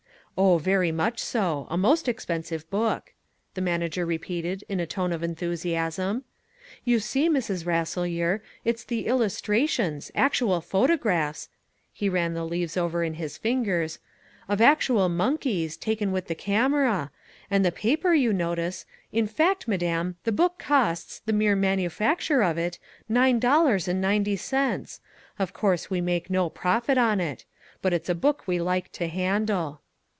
"Oh, 0.37 0.57
very 0.57 0.91
much 0.91 1.19
so 1.19 1.67
a 1.69 1.77
most 1.77 2.07
expensive 2.07 2.67
book," 2.71 3.13
the 3.53 3.61
manager 3.61 4.07
repeated 4.07 4.63
in 4.67 4.79
a 4.79 4.87
tone 4.87 5.11
of 5.13 5.21
enthusiasm. 5.21 6.23
"You 6.83 6.99
see, 6.99 7.29
Mrs. 7.29 7.63
Rasselyer, 7.67 8.41
it's 8.65 8.83
the 8.83 9.05
illustrations, 9.05 10.09
actual 10.15 10.59
photographs" 10.59 11.49
he 11.93 12.09
ran 12.09 12.33
the 12.33 12.45
leaves 12.45 12.75
over 12.77 13.03
in 13.03 13.15
his 13.15 13.37
fingers 13.37 13.99
"of 14.47 14.61
actual 14.61 15.09
monkeys, 15.09 15.77
taken 15.77 16.11
with 16.11 16.25
the 16.27 16.33
camera 16.33 17.11
and 17.51 17.63
the 17.63 17.71
paper, 17.71 18.15
you 18.15 18.33
notice 18.33 18.85
in 19.11 19.27
fact, 19.27 19.67
madam, 19.67 20.15
the 20.23 20.31
book 20.31 20.57
costs, 20.57 21.19
the 21.23 21.33
mere 21.33 21.57
manufacture 21.57 22.41
of 22.41 22.57
it, 22.57 22.79
nine 23.07 23.37
dollars 23.37 23.87
and 23.87 24.01
ninety 24.01 24.37
cents 24.37 25.01
of 25.37 25.53
course 25.53 25.91
we 25.91 26.01
make 26.01 26.31
no 26.31 26.49
profit 26.49 26.97
on 26.97 27.19
it. 27.19 27.45
But 27.83 27.93
it's 27.93 28.09
a 28.09 28.15
book 28.15 28.47
we 28.47 28.59
like 28.59 28.91
to 28.93 29.05
handle." 29.05 29.81